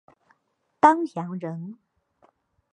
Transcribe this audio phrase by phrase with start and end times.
[0.79, 1.77] 丹阳人。